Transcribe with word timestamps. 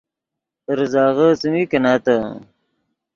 ریزغے 0.77 1.29
څیمین 1.39 1.65
کینتّے 1.71 2.17